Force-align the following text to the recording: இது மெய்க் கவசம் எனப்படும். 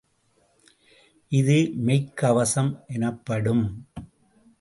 இது 1.31 1.57
மெய்க் 1.85 2.09
கவசம் 2.15 2.71
எனப்படும். 2.87 3.63